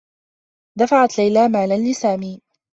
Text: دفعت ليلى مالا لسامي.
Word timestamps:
دفعت 0.79 1.17
ليلى 1.17 1.47
مالا 1.49 1.73
لسامي. 1.89 2.41